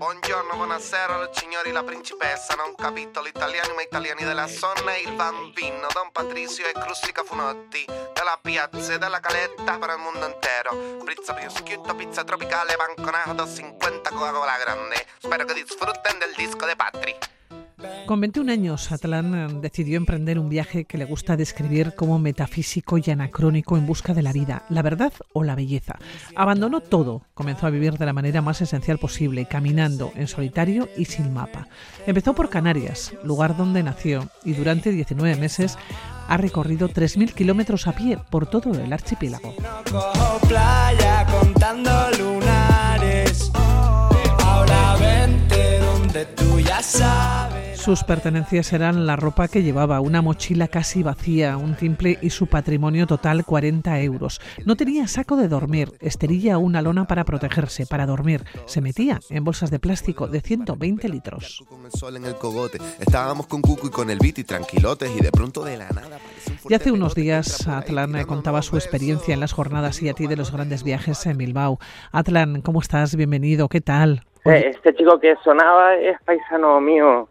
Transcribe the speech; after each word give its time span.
Buongiorno, 0.00 0.56
buonasera, 0.56 1.28
signori, 1.30 1.72
la 1.72 1.82
principessa. 1.82 2.54
Non 2.54 2.74
capito 2.74 3.20
l'italiano, 3.20 3.74
ma 3.74 3.82
italiani 3.82 4.24
della 4.24 4.46
zona 4.46 4.94
e 4.94 5.02
il 5.02 5.12
bambino. 5.12 5.88
Don 5.92 6.10
Patricio 6.10 6.62
e 6.62 6.72
Crustica 6.72 7.22
Funotti. 7.22 7.84
Della 7.84 8.38
piazza 8.40 8.94
e 8.94 8.98
della 8.98 9.20
caletta 9.20 9.76
per 9.76 9.90
il 9.90 9.98
mondo 9.98 10.24
intero. 10.24 11.04
Pizza 11.04 11.34
prosciutto, 11.34 11.94
pizza 11.96 12.24
tropicale, 12.24 12.76
banconato, 12.76 13.46
50 13.46 14.08
Coca-Cola 14.08 14.56
grande. 14.56 15.04
Spero 15.18 15.44
que 15.44 15.52
disfruten 15.52 16.18
del 16.18 16.32
disco 16.34 16.64
de 16.64 16.76
Patri. 16.76 17.39
Con 18.06 18.20
21 18.20 18.50
años, 18.50 18.90
Atlán 18.92 19.34
eh, 19.34 19.58
decidió 19.60 19.96
emprender 19.96 20.38
un 20.38 20.48
viaje 20.48 20.84
que 20.84 20.98
le 20.98 21.04
gusta 21.04 21.36
describir 21.36 21.94
como 21.94 22.18
metafísico 22.18 22.98
y 22.98 23.10
anacrónico 23.10 23.76
en 23.76 23.86
busca 23.86 24.14
de 24.14 24.22
la 24.22 24.32
vida, 24.32 24.64
la 24.68 24.82
verdad 24.82 25.12
o 25.32 25.44
la 25.44 25.54
belleza. 25.54 25.98
Abandonó 26.34 26.80
todo, 26.80 27.22
comenzó 27.34 27.66
a 27.66 27.70
vivir 27.70 27.98
de 27.98 28.06
la 28.06 28.12
manera 28.12 28.42
más 28.42 28.60
esencial 28.60 28.98
posible, 28.98 29.46
caminando 29.46 30.12
en 30.16 30.26
solitario 30.26 30.88
y 30.96 31.04
sin 31.04 31.32
mapa. 31.32 31.68
Empezó 32.06 32.34
por 32.34 32.48
Canarias, 32.48 33.14
lugar 33.22 33.56
donde 33.56 33.82
nació, 33.82 34.28
y 34.44 34.54
durante 34.54 34.90
19 34.90 35.36
meses 35.36 35.78
ha 36.28 36.36
recorrido 36.36 36.88
3.000 36.88 37.32
kilómetros 37.32 37.86
a 37.86 37.92
pie 37.92 38.18
por 38.30 38.46
todo 38.46 38.72
el 38.72 38.92
archipiélago. 38.92 39.54
tú 46.36 46.60
ya 46.60 46.82
sabes. 46.82 47.49
Sus 47.80 48.04
pertenencias 48.04 48.74
eran 48.74 49.06
la 49.06 49.16
ropa 49.16 49.48
que 49.48 49.62
llevaba, 49.62 50.00
una 50.00 50.20
mochila 50.20 50.68
casi 50.68 51.02
vacía, 51.02 51.56
un 51.56 51.74
timple 51.74 52.18
y 52.20 52.28
su 52.28 52.46
patrimonio 52.46 53.06
total 53.06 53.46
40 53.46 54.00
euros. 54.00 54.38
No 54.66 54.76
tenía 54.76 55.08
saco 55.08 55.34
de 55.36 55.48
dormir, 55.48 55.88
esterilla 55.98 56.58
o 56.58 56.60
una 56.60 56.82
lona 56.82 57.06
para 57.06 57.24
protegerse, 57.24 57.86
para 57.86 58.04
dormir. 58.04 58.42
Se 58.66 58.82
metía 58.82 59.18
en 59.30 59.44
bolsas 59.44 59.70
de 59.70 59.78
plástico 59.78 60.28
de 60.28 60.42
120 60.42 61.08
litros. 61.08 61.64
Estábamos 62.98 63.46
con 63.46 63.62
Cucu 63.62 63.86
y 63.86 63.90
con 63.90 64.10
el 64.10 64.18
y 64.22 64.44
tranquilotes 64.44 65.16
y 65.16 65.22
de 65.22 65.30
pronto 65.32 65.64
de 65.64 65.78
la 65.78 65.88
nada... 65.88 66.18
Y 66.68 66.74
hace 66.74 66.92
unos 66.92 67.14
días 67.14 67.66
Atlan 67.66 68.24
contaba 68.26 68.60
su 68.60 68.76
experiencia 68.76 69.32
en 69.32 69.40
las 69.40 69.54
jornadas 69.54 70.02
y 70.02 70.10
a 70.10 70.12
ti 70.12 70.26
de 70.26 70.36
los 70.36 70.52
grandes 70.52 70.84
viajes 70.84 71.24
en 71.24 71.38
Bilbao. 71.38 71.78
Atlan, 72.12 72.60
¿cómo 72.60 72.80
estás? 72.80 73.16
Bienvenido, 73.16 73.70
¿qué 73.70 73.80
tal? 73.80 74.24
Eh, 74.44 74.70
este 74.74 74.94
chico 74.94 75.18
que 75.18 75.34
sonaba 75.42 75.94
es 75.96 76.18
paisano 76.26 76.78
mío 76.82 77.26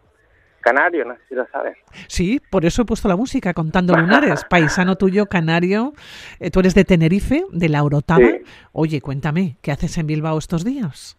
canario, 0.60 1.04
no 1.04 1.14
sé 1.14 1.20
si 1.28 1.34
lo 1.34 1.46
sabes. 1.48 1.76
Sí, 2.06 2.40
por 2.50 2.64
eso 2.64 2.82
he 2.82 2.84
puesto 2.84 3.08
la 3.08 3.16
música, 3.16 3.54
Contando 3.54 3.96
Lunares, 3.96 4.44
paisano 4.50 4.96
tuyo, 4.96 5.26
canario. 5.26 5.92
Eh, 6.38 6.50
tú 6.50 6.60
eres 6.60 6.74
de 6.74 6.84
Tenerife, 6.84 7.44
de 7.50 7.68
la 7.68 7.82
Orotava. 7.82 8.28
Oye, 8.72 9.00
cuéntame, 9.00 9.56
¿qué 9.62 9.72
haces 9.72 9.98
en 9.98 10.06
Bilbao 10.06 10.38
estos 10.38 10.64
días? 10.64 11.16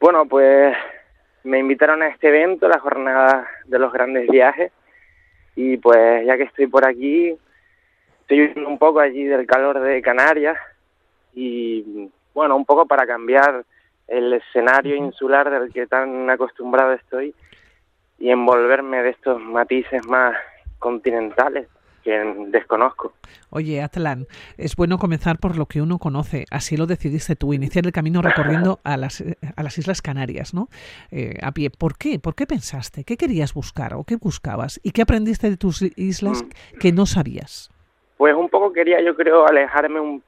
Bueno, 0.00 0.26
pues 0.26 0.76
me 1.44 1.58
invitaron 1.58 2.02
a 2.02 2.08
este 2.08 2.28
evento, 2.28 2.68
la 2.68 2.78
jornada 2.78 3.46
de 3.66 3.78
los 3.78 3.92
grandes 3.92 4.28
viajes, 4.28 4.72
y 5.54 5.76
pues 5.76 6.26
ya 6.26 6.36
que 6.36 6.44
estoy 6.44 6.66
por 6.66 6.86
aquí, 6.86 7.36
estoy 8.20 8.40
viviendo 8.40 8.68
un 8.68 8.78
poco 8.78 9.00
allí 9.00 9.24
del 9.24 9.46
calor 9.46 9.80
de 9.80 10.02
Canarias, 10.02 10.56
y 11.34 12.10
bueno, 12.34 12.56
un 12.56 12.64
poco 12.64 12.86
para 12.86 13.06
cambiar 13.06 13.64
el 14.08 14.32
escenario 14.34 14.94
insular 14.94 15.50
del 15.50 15.72
que 15.72 15.86
tan 15.86 16.28
acostumbrado 16.28 16.92
estoy 16.92 17.34
y 18.22 18.30
envolverme 18.30 19.02
de 19.02 19.10
estos 19.10 19.42
matices 19.42 20.06
más 20.06 20.36
continentales 20.78 21.66
que 22.04 22.12
desconozco. 22.50 23.14
Oye, 23.50 23.82
Atlan, 23.82 24.26
es 24.56 24.76
bueno 24.76 24.96
comenzar 24.96 25.38
por 25.40 25.58
lo 25.58 25.66
que 25.66 25.82
uno 25.82 25.98
conoce. 25.98 26.44
Así 26.52 26.76
lo 26.76 26.86
decidiste 26.86 27.34
tú, 27.34 27.52
iniciar 27.52 27.84
el 27.84 27.90
camino 27.90 28.22
recorriendo 28.22 28.78
a 28.84 28.96
las, 28.96 29.24
a 29.56 29.62
las 29.64 29.76
Islas 29.76 30.02
Canarias, 30.02 30.54
¿no? 30.54 30.68
Eh, 31.10 31.34
a 31.42 31.50
pie. 31.50 31.70
¿Por 31.70 31.98
qué? 31.98 32.20
¿Por 32.20 32.36
qué 32.36 32.46
pensaste? 32.46 33.02
¿Qué 33.02 33.16
querías 33.16 33.54
buscar 33.54 33.94
o 33.94 34.04
qué 34.04 34.14
buscabas? 34.14 34.78
¿Y 34.84 34.92
qué 34.92 35.02
aprendiste 35.02 35.50
de 35.50 35.56
tus 35.56 35.82
islas 35.96 36.44
mm. 36.44 36.78
que 36.78 36.92
no 36.92 37.06
sabías? 37.06 37.72
Pues 38.18 38.36
un 38.36 38.48
poco 38.48 38.72
quería, 38.72 39.02
yo 39.02 39.16
creo, 39.16 39.48
alejarme 39.48 40.20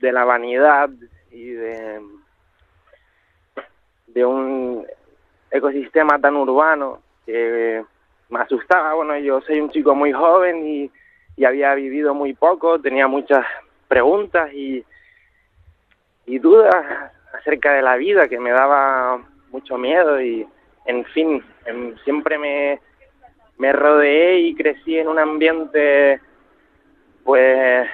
de 0.00 0.12
la 0.12 0.26
vanidad 0.26 0.90
y 1.30 1.48
de, 1.48 2.02
de 4.08 4.26
un 4.26 4.86
ecosistema 5.50 6.18
tan 6.18 6.36
urbano 6.36 7.07
que 7.28 7.84
me 8.30 8.40
asustaba. 8.40 8.94
Bueno, 8.94 9.18
yo 9.18 9.42
soy 9.42 9.60
un 9.60 9.70
chico 9.70 9.94
muy 9.94 10.12
joven 10.12 10.66
y, 10.66 10.90
había 11.44 11.72
vivido 11.74 12.14
muy 12.14 12.32
poco, 12.34 12.80
tenía 12.80 13.06
muchas 13.06 13.46
preguntas 13.86 14.52
y, 14.52 14.84
y 16.26 16.38
dudas 16.40 16.84
acerca 17.32 17.74
de 17.74 17.82
la 17.82 17.96
vida 17.96 18.26
que 18.26 18.40
me 18.40 18.50
daba 18.50 19.22
mucho 19.52 19.78
miedo 19.78 20.20
y, 20.20 20.44
en 20.84 21.04
fin, 21.04 21.44
em, 21.64 21.96
siempre 22.02 22.38
me, 22.38 22.80
me 23.56 23.72
rodeé 23.72 24.40
y 24.40 24.54
crecí 24.56 24.98
en 24.98 25.06
un 25.06 25.20
ambiente, 25.20 26.20
pues, 27.22 27.88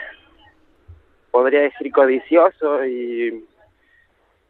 podría 1.30 1.60
decir 1.60 1.92
codicioso 1.92 2.86
y, 2.86 3.44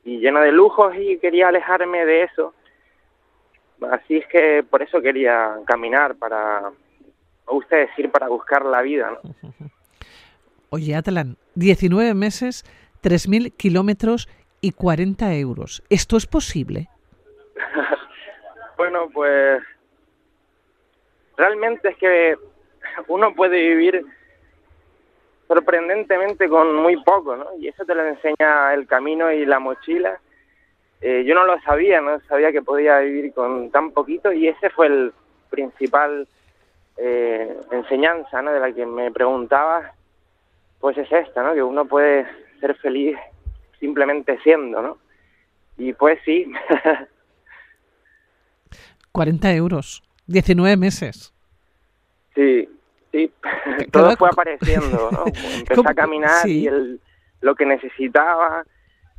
y 0.05 0.19
lleno 0.21 0.41
de 0.41 0.53
lujos 0.53 0.95
y 0.97 1.19
quería 1.19 1.49
alejarme 1.49 2.07
de 2.07 2.23
eso 2.23 2.55
Así 3.91 4.17
es 4.17 4.27
que 4.29 4.65
por 4.69 4.83
eso 4.83 5.01
quería 5.01 5.57
caminar, 5.67 6.17
para, 6.17 6.71
o 7.47 7.57
usted 7.57 7.89
decir, 7.89 8.11
para 8.11 8.29
buscar 8.29 8.65
la 8.65 8.83
vida. 8.83 9.11
¿no? 9.23 9.35
Oye, 10.71 10.95
Atlan, 10.95 11.37
19 11.55 12.15
meses, 12.15 12.65
3.000 13.03 13.53
kilómetros 13.57 14.29
y 14.61 14.73
40 14.73 15.35
euros. 15.35 15.83
¿Esto 15.91 16.17
es 16.17 16.27
posible? 16.27 16.89
bueno, 18.77 19.09
pues 19.13 19.63
realmente 21.37 21.91
es 21.91 21.97
que 21.97 22.37
uno 23.09 23.35
puede 23.35 23.61
vivir 23.69 24.05
sorprendentemente 25.47 26.49
con 26.49 26.75
muy 26.75 27.03
poco, 27.03 27.37
¿no? 27.37 27.47
Y 27.59 27.69
eso 27.69 27.85
te 27.85 27.95
lo 27.95 28.05
enseña 28.07 28.73
el 28.73 28.87
camino 28.87 29.31
y 29.31 29.45
la 29.45 29.59
mochila 29.59 30.19
eh, 31.07 31.23
yo 31.27 31.35
no 31.35 31.45
lo 31.45 31.61
sabía, 31.61 32.01
no 32.01 32.19
sabía 32.21 32.51
que 32.51 32.63
podía 32.63 33.01
vivir 33.01 33.35
con 33.35 33.71
tan 33.71 33.91
poquito 33.91 34.33
y 34.33 34.49
ese 34.49 34.71
fue 34.71 34.87
el 34.87 35.13
principal 35.51 36.27
eh, 36.97 37.61
enseñanza 37.71 38.41
¿no? 38.41 38.51
de 38.51 38.59
la 38.59 38.73
que 38.73 38.87
me 38.87 39.13
preguntaba, 39.13 39.93
pues 40.81 40.97
es 40.97 41.13
esta, 41.13 41.43
¿no? 41.43 41.53
que 41.53 41.63
uno 41.63 41.85
puede 41.85 42.27
ser 42.59 42.75
feliz 42.77 43.19
simplemente 43.79 44.39
siendo, 44.43 44.81
¿no? 44.81 44.97
Y 45.77 45.93
pues 45.93 46.19
sí. 46.25 46.51
40 49.13 49.53
euros, 49.53 50.03
19 50.27 50.79
meses. 50.79 51.35
Sí, 52.35 52.67
sí, 53.13 53.31
todo 53.93 54.17
fue 54.17 54.31
apareciendo, 54.33 55.11
¿no? 55.13 55.25
Empecé 55.59 55.83
a 55.85 55.95
caminar 55.95 56.49
y 56.49 56.67
el, 56.67 56.99
lo 57.43 57.55
que 57.55 57.67
necesitaba, 57.67 58.65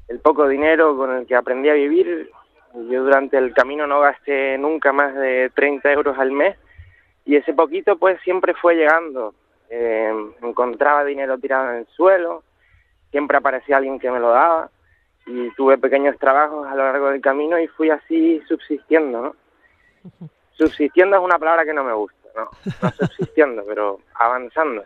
el 0.07 0.19
poco 0.19 0.47
dinero 0.47 0.95
con 0.97 1.15
el 1.15 1.25
que 1.25 1.35
aprendí 1.35 1.69
a 1.69 1.73
vivir. 1.73 2.29
Yo 2.73 3.03
durante 3.03 3.37
el 3.37 3.53
camino 3.53 3.87
no 3.87 4.01
gasté 4.01 4.57
nunca 4.57 4.91
más 4.91 5.15
de 5.15 5.49
30 5.55 5.91
euros 5.93 6.17
al 6.19 6.31
mes 6.31 6.57
y 7.25 7.35
ese 7.35 7.53
poquito 7.53 7.97
pues 7.97 8.19
siempre 8.21 8.53
fue 8.53 8.75
llegando. 8.75 9.33
Eh, 9.69 10.13
encontraba 10.41 11.03
dinero 11.03 11.37
tirado 11.39 11.71
en 11.71 11.77
el 11.77 11.87
suelo, 11.87 12.43
siempre 13.09 13.37
aparecía 13.37 13.77
alguien 13.77 13.99
que 13.99 14.11
me 14.11 14.19
lo 14.19 14.29
daba 14.29 14.69
y 15.25 15.49
tuve 15.51 15.77
pequeños 15.77 16.17
trabajos 16.19 16.67
a 16.67 16.75
lo 16.75 16.83
largo 16.83 17.09
del 17.09 17.21
camino 17.21 17.59
y 17.59 17.67
fui 17.67 17.89
así 17.89 18.41
subsistiendo, 18.47 19.21
¿no? 19.21 19.35
Subsistiendo 20.51 21.17
es 21.17 21.23
una 21.23 21.37
palabra 21.37 21.65
que 21.65 21.73
no 21.73 21.83
me 21.83 21.93
gusta, 21.93 22.29
¿no? 22.35 22.49
No 22.81 22.91
subsistiendo, 22.91 23.65
pero 23.67 23.99
avanzando, 24.13 24.85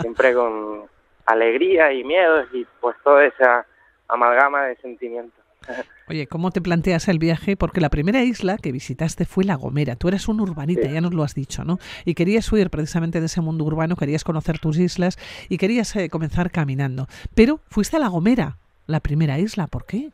siempre 0.00 0.34
con 0.34 0.84
alegría 1.26 1.92
y 1.92 2.04
miedos 2.04 2.46
y 2.52 2.64
pues 2.80 2.96
toda 3.02 3.24
esa 3.24 3.66
amalgama 4.10 4.66
de 4.66 4.76
sentimientos. 4.76 5.40
Oye, 6.08 6.26
¿cómo 6.26 6.50
te 6.50 6.60
planteas 6.60 7.08
el 7.08 7.18
viaje? 7.18 7.56
Porque 7.56 7.80
la 7.80 7.88
primera 7.88 8.22
isla 8.22 8.56
que 8.56 8.72
visitaste 8.72 9.24
fue 9.24 9.44
La 9.44 9.54
Gomera. 9.54 9.96
Tú 9.96 10.08
eres 10.08 10.28
un 10.28 10.40
urbanita, 10.40 10.88
ya 10.88 11.00
nos 11.00 11.14
lo 11.14 11.22
has 11.22 11.34
dicho, 11.34 11.64
¿no? 11.64 11.78
Y 12.04 12.14
querías 12.14 12.50
huir 12.52 12.70
precisamente 12.70 13.20
de 13.20 13.26
ese 13.26 13.40
mundo 13.40 13.64
urbano, 13.64 13.96
querías 13.96 14.24
conocer 14.24 14.58
tus 14.58 14.78
islas 14.78 15.18
y 15.48 15.58
querías 15.58 15.94
eh, 15.96 16.08
comenzar 16.10 16.50
caminando. 16.50 17.06
Pero 17.34 17.60
fuiste 17.68 17.96
a 17.96 18.00
La 18.00 18.08
Gomera, 18.08 18.56
la 18.86 19.00
primera 19.00 19.38
isla. 19.38 19.66
¿Por 19.66 19.86
qué? 19.86 20.10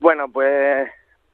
Bueno, 0.00 0.28
pues, 0.28 0.90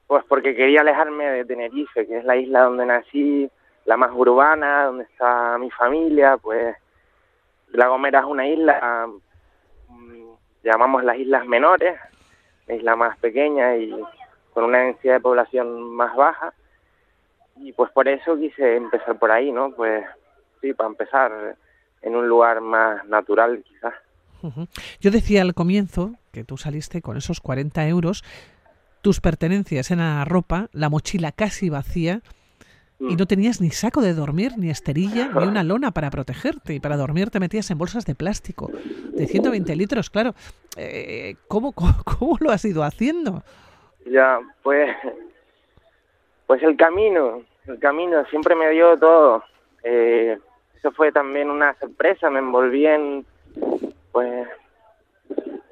pues 0.06 0.24
porque 0.28 0.54
quería 0.54 0.82
alejarme 0.82 1.24
de 1.24 1.44
Tenerife, 1.44 2.06
que 2.06 2.18
es 2.18 2.24
la 2.24 2.36
isla 2.36 2.62
donde 2.62 2.86
nací, 2.86 3.50
la 3.86 3.96
más 3.96 4.10
urbana, 4.14 4.84
donde 4.84 5.04
está 5.04 5.56
mi 5.58 5.70
familia. 5.70 6.36
Pues 6.36 6.76
La 7.72 7.88
Gomera 7.88 8.20
es 8.20 8.26
una 8.26 8.46
isla 8.46 9.08
llamamos 10.62 11.04
las 11.04 11.16
islas 11.18 11.46
menores, 11.46 11.98
la 12.66 12.74
isla 12.74 12.96
más 12.96 13.18
pequeña 13.18 13.76
y 13.76 13.94
con 14.52 14.64
una 14.64 14.78
densidad 14.78 15.14
de 15.14 15.20
población 15.20 15.94
más 15.94 16.14
baja. 16.16 16.52
Y 17.56 17.72
pues 17.72 17.90
por 17.92 18.08
eso 18.08 18.36
quise 18.38 18.76
empezar 18.76 19.18
por 19.18 19.30
ahí, 19.30 19.52
¿no? 19.52 19.72
Pues 19.72 20.04
sí, 20.60 20.72
para 20.72 20.88
empezar 20.88 21.56
en 22.02 22.16
un 22.16 22.28
lugar 22.28 22.60
más 22.60 23.04
natural 23.06 23.62
quizás. 23.62 23.94
Yo 25.00 25.10
decía 25.10 25.42
al 25.42 25.54
comienzo 25.54 26.14
que 26.32 26.44
tú 26.44 26.56
saliste 26.56 27.02
con 27.02 27.16
esos 27.16 27.40
40 27.40 27.86
euros 27.88 28.24
tus 29.02 29.20
pertenencias 29.20 29.90
en 29.90 29.98
la 29.98 30.24
ropa, 30.24 30.68
la 30.72 30.88
mochila 30.88 31.32
casi 31.32 31.70
vacía 31.70 32.22
y 33.00 33.16
no 33.16 33.26
tenías 33.26 33.62
ni 33.62 33.70
saco 33.70 34.02
de 34.02 34.12
dormir, 34.12 34.52
ni 34.58 34.68
esterilla, 34.68 35.28
ni 35.28 35.46
una 35.46 35.64
lona 35.64 35.90
para 35.90 36.10
protegerte. 36.10 36.74
Y 36.74 36.80
para 36.80 36.96
dormir 36.96 37.30
te 37.30 37.40
metías 37.40 37.70
en 37.70 37.78
bolsas 37.78 38.04
de 38.04 38.14
plástico 38.14 38.70
de 39.12 39.26
120 39.26 39.74
litros, 39.74 40.10
claro. 40.10 40.34
Eh, 40.76 41.36
¿cómo, 41.48 41.72
cómo, 41.72 42.36
lo 42.40 42.50
has 42.50 42.64
ido 42.64 42.82
haciendo? 42.82 43.42
Ya, 44.04 44.40
pues, 44.62 44.94
pues 46.46 46.62
el 46.62 46.76
camino, 46.76 47.42
el 47.66 47.78
camino 47.78 48.24
siempre 48.26 48.54
me 48.54 48.70
dio 48.70 48.98
todo. 48.98 49.44
Eh, 49.82 50.38
eso 50.76 50.92
fue 50.92 51.10
también 51.10 51.50
una 51.50 51.74
sorpresa, 51.78 52.28
me 52.28 52.40
envolví 52.40 52.86
en, 52.86 53.24
pues, 54.12 54.46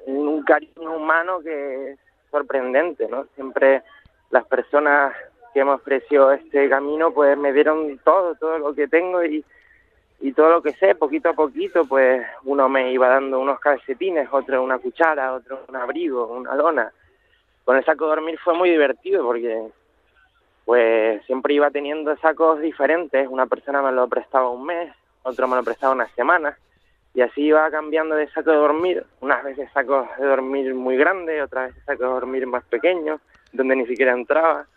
en 0.07 0.17
un 0.17 0.43
cariño 0.43 0.95
humano 0.95 1.41
que 1.41 1.91
es 1.91 1.99
sorprendente, 2.31 3.07
¿no? 3.07 3.25
Siempre 3.35 3.83
las 4.31 4.45
personas 4.45 5.13
que 5.53 5.63
me 5.63 5.71
ofreció 5.71 6.31
este 6.31 6.69
camino, 6.69 7.11
pues 7.11 7.37
me 7.37 7.53
dieron 7.53 7.97
todo, 7.99 8.35
todo 8.35 8.57
lo 8.59 8.73
que 8.73 8.87
tengo 8.87 9.23
y, 9.23 9.43
y 10.21 10.33
todo 10.33 10.49
lo 10.49 10.61
que 10.61 10.73
sé, 10.73 10.95
poquito 10.95 11.29
a 11.29 11.33
poquito, 11.33 11.85
pues 11.85 12.25
uno 12.43 12.69
me 12.69 12.91
iba 12.91 13.07
dando 13.09 13.39
unos 13.39 13.59
calcetines, 13.59 14.27
otro 14.31 14.63
una 14.63 14.79
cuchara, 14.79 15.33
otro 15.33 15.61
un 15.67 15.75
abrigo, 15.75 16.27
una 16.27 16.55
lona. 16.55 16.91
Con 17.63 17.77
el 17.77 17.85
saco 17.85 18.05
de 18.05 18.09
dormir 18.15 18.39
fue 18.39 18.53
muy 18.53 18.69
divertido 18.69 19.23
porque 19.23 19.69
pues 20.65 21.25
siempre 21.25 21.55
iba 21.55 21.71
teniendo 21.71 22.15
sacos 22.17 22.59
diferentes, 22.59 23.27
una 23.27 23.47
persona 23.47 23.81
me 23.81 23.91
lo 23.91 24.07
prestaba 24.07 24.49
un 24.49 24.65
mes, 24.65 24.93
otro 25.23 25.47
me 25.47 25.55
lo 25.55 25.63
prestaba 25.63 25.93
una 25.93 26.07
semana, 26.09 26.55
y 27.13 27.21
así 27.21 27.41
iba 27.41 27.69
cambiando 27.71 28.15
de 28.15 28.29
saco 28.29 28.51
de 28.51 28.57
dormir, 28.57 29.03
unas 29.19 29.43
veces 29.43 29.67
sacos 29.73 30.07
de 30.19 30.25
dormir 30.25 30.75
muy 30.75 30.95
grandes, 30.95 31.41
otras 31.41 31.69
veces 31.69 31.83
sacos 31.85 32.07
de 32.07 32.13
dormir 32.13 32.45
más 32.45 32.63
pequeños, 32.65 33.19
donde 33.51 33.77
ni 33.77 33.87
siquiera 33.87 34.11
entraba. 34.11 34.67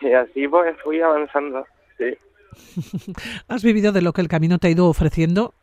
Y 0.00 0.12
así 0.12 0.48
pues 0.48 0.76
fui 0.82 1.00
avanzando, 1.00 1.66
sí. 1.98 2.16
Has 3.48 3.62
vivido 3.62 3.92
de 3.92 4.02
lo 4.02 4.12
que 4.12 4.20
el 4.20 4.28
camino 4.28 4.58
te 4.58 4.68
ha 4.68 4.70
ido 4.70 4.86
ofreciendo 4.86 5.54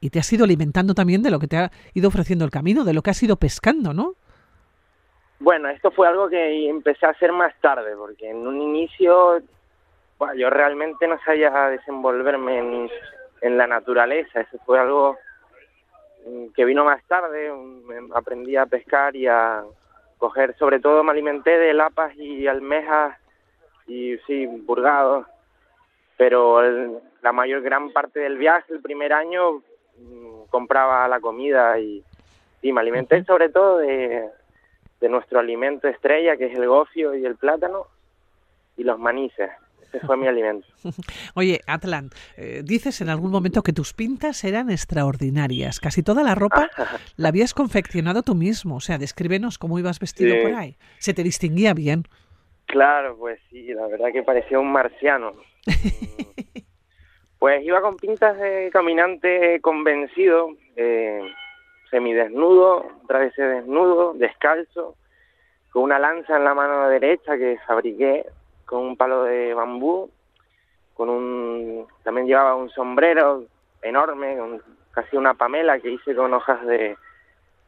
y 0.00 0.10
te 0.10 0.18
has 0.18 0.32
ido 0.32 0.44
alimentando 0.44 0.94
también 0.94 1.22
de 1.22 1.30
lo 1.30 1.38
que 1.38 1.46
te 1.46 1.56
ha 1.56 1.70
ido 1.94 2.08
ofreciendo 2.08 2.44
el 2.44 2.50
camino, 2.50 2.84
de 2.84 2.92
lo 2.92 3.02
que 3.02 3.10
has 3.10 3.22
ido 3.22 3.36
pescando, 3.36 3.92
¿no? 3.92 4.14
Bueno, 5.38 5.68
esto 5.68 5.90
fue 5.90 6.08
algo 6.08 6.28
que 6.28 6.68
empecé 6.68 7.06
a 7.06 7.10
hacer 7.10 7.32
más 7.32 7.52
tarde, 7.60 7.94
porque 7.96 8.30
en 8.30 8.46
un 8.46 8.60
inicio 8.60 9.40
bueno, 10.22 10.34
yo 10.34 10.50
realmente 10.50 11.08
no 11.08 11.18
sabía 11.24 11.50
desenvolverme 11.68 12.58
en, 12.58 12.90
en 13.40 13.58
la 13.58 13.66
naturaleza, 13.66 14.42
eso 14.42 14.56
fue 14.64 14.78
algo 14.78 15.18
mm, 16.24 16.52
que 16.54 16.64
vino 16.64 16.84
más 16.84 17.02
tarde, 17.08 17.52
mm, 17.52 18.12
aprendí 18.14 18.54
a 18.54 18.66
pescar 18.66 19.16
y 19.16 19.26
a 19.26 19.64
coger, 20.18 20.56
sobre 20.58 20.78
todo 20.78 21.02
me 21.02 21.10
alimenté 21.10 21.58
de 21.58 21.74
lapas 21.74 22.14
y 22.14 22.46
almejas 22.46 23.18
y 23.86 24.16
sí, 24.26 24.46
burgados, 24.46 25.26
pero 26.16 27.00
la 27.22 27.32
mayor 27.32 27.62
gran 27.62 27.92
parte 27.92 28.20
del 28.20 28.38
viaje, 28.38 28.72
el 28.72 28.80
primer 28.80 29.12
año, 29.12 29.62
mm, 29.98 30.44
compraba 30.50 31.08
la 31.08 31.20
comida 31.20 31.78
y, 31.78 32.02
y 32.62 32.72
me 32.72 32.80
alimenté 32.80 33.24
sobre 33.24 33.48
todo 33.48 33.78
de, 33.78 34.28
de 35.02 35.08
nuestro 35.08 35.40
alimento 35.40 35.88
estrella, 35.88 36.36
que 36.36 36.46
es 36.46 36.54
el 36.56 36.66
gofio 36.66 37.14
y 37.14 37.26
el 37.26 37.36
plátano, 37.36 37.86
y 38.76 38.84
los 38.84 38.98
manices. 38.98 39.50
Ese 39.82 40.06
fue 40.06 40.16
mi 40.16 40.26
alimento. 40.26 40.66
Oye, 41.34 41.60
Atlan, 41.66 42.10
eh, 42.36 42.62
dices 42.64 43.00
en 43.00 43.10
algún 43.10 43.30
momento 43.30 43.62
que 43.62 43.72
tus 43.72 43.92
pintas 43.92 44.42
eran 44.44 44.70
extraordinarias. 44.70 45.80
Casi 45.80 46.02
toda 46.02 46.22
la 46.22 46.34
ropa 46.34 46.70
la 47.16 47.28
habías 47.28 47.52
confeccionado 47.52 48.22
tú 48.22 48.34
mismo. 48.34 48.76
O 48.76 48.80
sea, 48.80 48.96
descríbenos 48.96 49.58
cómo 49.58 49.78
ibas 49.78 49.98
vestido 49.98 50.34
por 50.42 50.54
ahí. 50.54 50.76
¿Se 50.98 51.12
te 51.12 51.22
distinguía 51.22 51.74
bien? 51.74 52.04
Claro, 52.72 53.18
pues 53.18 53.38
sí, 53.50 53.74
la 53.74 53.86
verdad 53.86 54.12
que 54.12 54.22
parecía 54.22 54.58
un 54.58 54.72
marciano. 54.72 55.34
pues 57.38 57.62
iba 57.62 57.82
con 57.82 57.98
pintas 57.98 58.38
de 58.38 58.70
caminante 58.72 59.60
convencido, 59.60 60.48
eh, 60.76 61.20
semidesnudo, 61.90 62.86
otra 63.04 63.18
vez 63.18 63.36
desnudo, 63.36 64.14
descalzo, 64.14 64.96
con 65.70 65.82
una 65.82 65.98
lanza 65.98 66.38
en 66.38 66.44
la 66.44 66.54
mano 66.54 66.88
derecha 66.88 67.36
que 67.36 67.58
fabriqué 67.66 68.24
con 68.64 68.80
un 68.80 68.96
palo 68.96 69.24
de 69.24 69.52
bambú, 69.52 70.10
con 70.94 71.10
un 71.10 71.86
también 72.04 72.26
llevaba 72.26 72.54
un 72.54 72.70
sombrero 72.70 73.44
enorme, 73.82 74.38
casi 74.92 75.18
una 75.18 75.34
pamela 75.34 75.78
que 75.78 75.90
hice 75.90 76.14
con 76.14 76.32
hojas 76.32 76.64
de, 76.64 76.96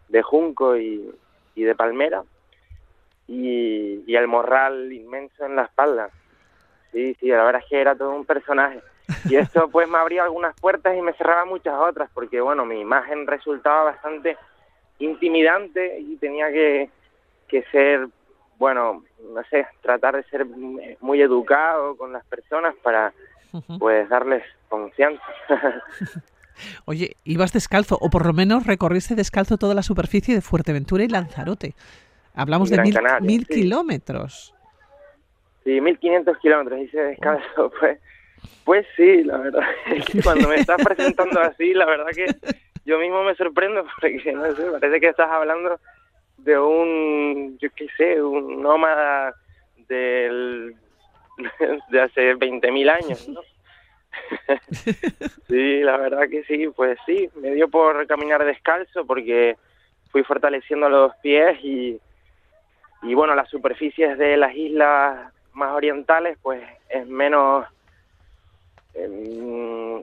de 0.09 0.23
junco 0.23 0.79
y 0.79 1.13
de 1.55 1.75
palmera 1.75 2.25
y, 3.27 4.15
el 4.15 4.29
morral 4.29 4.93
inmenso 4.93 5.45
en 5.45 5.57
la 5.57 5.63
espalda. 5.63 6.11
Sí, 6.93 7.17
sí, 7.19 7.29
la 7.29 7.45
verdad 7.45 7.63
es 7.63 7.69
que 7.69 7.81
era 7.81 7.95
todo 7.95 8.11
un 8.11 8.25
personaje. 8.25 8.81
Y 9.29 9.37
esto 9.37 9.69
pues 9.69 9.89
me 9.89 9.99
abría 9.99 10.25
algunas 10.25 10.55
puertas 10.61 10.97
y 10.97 11.03
me 11.03 11.13
cerraba 11.15 11.45
muchas 11.45 11.75
otras, 11.75 12.11
porque 12.15 12.41
bueno, 12.41 12.65
mi 12.65 12.81
imagen 12.81 13.27
resultaba 13.27 13.85
bastante 13.85 14.37
intimidante 14.99 15.99
y 15.99 16.17
tenía 16.17 16.51
que, 16.53 16.91
que 17.49 17.63
ser, 17.73 18.09
bueno, 18.59 19.05
no 19.33 19.43
sé, 19.51 19.67
tratar 19.83 20.17
de 20.17 20.23
ser 20.25 20.47
muy 20.47 21.21
educado 21.21 21.97
con 21.97 22.13
las 22.13 22.25
personas 22.27 22.75
para 22.83 23.13
pues 23.79 24.09
darles 24.09 24.43
confianza. 24.69 25.23
Oye, 26.85 27.17
ibas 27.25 27.53
descalzo, 27.53 27.99
o 28.01 28.11
por 28.11 28.27
lo 28.27 28.33
menos 28.33 28.67
recorriste 28.67 29.15
descalzo 29.15 29.59
toda 29.59 29.75
la 29.75 29.83
superficie 29.83 30.35
de 30.35 30.41
Fuerteventura 30.41 31.05
y 31.05 31.09
Lanzarote. 31.09 31.75
Hablamos 32.35 32.69
de 32.69 32.83
mil, 32.83 32.95
mil 33.21 33.47
kilómetros. 33.47 34.55
Sí, 35.63 35.81
mil 35.81 35.99
quinientos 35.99 36.37
kilómetros, 36.39 36.81
hice 36.81 37.01
descanso. 37.01 37.73
Pues, 37.79 37.99
pues 38.65 38.87
sí, 38.97 39.23
la 39.23 39.39
verdad. 39.39 39.63
cuando 40.25 40.49
me 40.49 40.57
estás 40.57 40.83
presentando 40.83 41.41
así, 41.41 41.73
la 41.75 41.87
verdad 41.87 42.09
que 42.15 42.27
yo 42.85 42.99
mismo 42.99 43.23
me 43.23 43.35
sorprendo 43.37 43.85
porque, 44.01 44.33
no 44.33 44.55
sé, 44.55 44.63
parece 44.73 45.01
que 45.01 45.09
estás 45.09 45.31
hablando 45.31 45.79
de 46.39 46.59
un, 46.59 47.57
yo 47.59 47.71
qué 47.75 47.87
sé, 47.97 48.23
un 48.23 48.63
nómada 48.63 49.35
del, 49.89 50.75
de 51.91 52.01
hace 52.01 52.35
20.000 52.35 52.91
años, 52.91 53.29
¿no? 53.29 53.41
sí, 55.49 55.81
la 55.81 55.97
verdad 55.97 56.29
que 56.29 56.45
sí, 56.45 56.69
pues 56.75 56.99
sí, 57.05 57.29
me 57.37 57.51
dio 57.53 57.69
por 57.69 58.07
caminar 58.07 58.45
descalzo 58.45 59.05
porque 59.05 59.57
fui 60.11 60.23
fortaleciendo 60.23 60.89
los 60.89 61.15
pies 61.17 61.59
y, 61.65 62.01
y 63.05 63.15
bueno, 63.15 63.35
las 63.35 63.49
superficies 63.49 64.19
de 64.19 64.37
las 64.37 64.55
islas 64.55 65.33
más 65.53 65.73
orientales 65.73 66.39
pues 66.43 66.63
es 66.89 67.07
menos 67.07 67.67
em, 68.95 70.03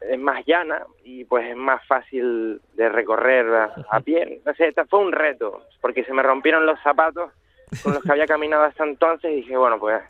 es 0.00 0.18
más 0.18 0.44
llana 0.46 0.84
y 1.04 1.24
pues 1.24 1.46
es 1.48 1.56
más 1.56 1.84
fácil 1.86 2.60
de 2.74 2.88
recorrer 2.88 3.70
a, 3.90 4.00
pie. 4.00 4.40
No 4.44 4.54
sé, 4.54 4.68
este 4.68 4.84
fue 4.84 5.00
un 5.00 5.12
reto, 5.12 5.62
porque 5.80 6.04
se 6.04 6.12
me 6.12 6.22
rompieron 6.22 6.66
los 6.66 6.80
zapatos 6.80 7.32
con 7.82 7.94
los 7.94 8.02
que 8.02 8.12
había 8.12 8.26
caminado 8.26 8.64
hasta 8.64 8.84
entonces 8.84 9.32
y 9.32 9.36
dije, 9.36 9.56
bueno, 9.56 9.78
pues, 9.78 10.00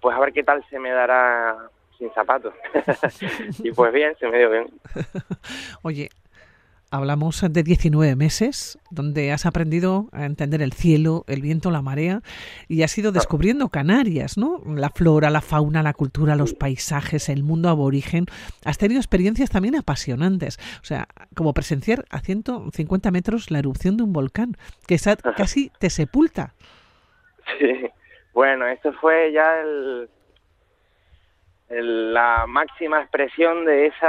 pues 0.00 0.16
a 0.16 0.20
ver 0.20 0.32
qué 0.32 0.42
tal 0.42 0.64
se 0.68 0.78
me 0.78 0.90
dará 0.90 1.56
sin 1.98 2.12
zapatos. 2.12 2.54
y 3.58 3.72
pues 3.72 3.92
bien, 3.92 4.14
se 4.18 4.28
me 4.28 4.38
dio 4.38 4.50
bien. 4.50 4.66
Oye, 5.82 6.10
Hablamos 6.92 7.40
de 7.48 7.62
19 7.62 8.16
meses 8.16 8.78
donde 8.90 9.30
has 9.30 9.46
aprendido 9.46 10.08
a 10.12 10.24
entender 10.24 10.60
el 10.60 10.72
cielo, 10.72 11.24
el 11.28 11.40
viento, 11.40 11.70
la 11.70 11.82
marea 11.82 12.22
y 12.66 12.82
has 12.82 12.98
ido 12.98 13.12
descubriendo 13.12 13.68
Canarias, 13.68 14.36
¿no? 14.36 14.60
La 14.66 14.90
flora, 14.90 15.30
la 15.30 15.40
fauna, 15.40 15.84
la 15.84 15.92
cultura, 15.92 16.34
los 16.34 16.52
paisajes, 16.54 17.28
el 17.28 17.44
mundo 17.44 17.68
aborigen. 17.68 18.26
Has 18.64 18.76
tenido 18.76 18.98
experiencias 18.98 19.50
también 19.50 19.76
apasionantes. 19.76 20.58
O 20.82 20.84
sea, 20.84 21.06
como 21.36 21.54
presenciar 21.54 22.06
a 22.10 22.20
150 22.20 23.10
metros 23.12 23.52
la 23.52 23.60
erupción 23.60 23.96
de 23.96 24.02
un 24.02 24.12
volcán 24.12 24.56
que 24.88 24.98
casi 25.36 25.70
te 25.78 25.90
sepulta. 25.90 26.54
Sí, 27.58 27.86
bueno, 28.34 28.66
esto 28.66 28.92
fue 28.94 29.32
ya 29.32 29.60
el, 29.60 30.08
la 31.70 32.46
máxima 32.48 33.00
expresión 33.00 33.64
de 33.64 33.86
ese 33.86 34.06